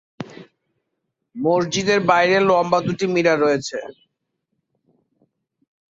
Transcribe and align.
মসজিদের 1.35 1.99
বাইরে 2.09 2.37
লম্বা 2.49 2.79
দুটি 2.87 3.05
মিনার 3.13 3.37
রয়েছে। 3.39 3.77